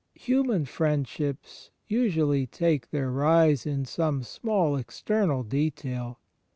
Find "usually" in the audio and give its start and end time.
1.87-2.47